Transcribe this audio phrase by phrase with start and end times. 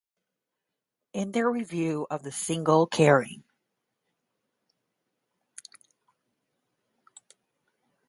[1.13, 3.43] In their review of the single, Kerrang!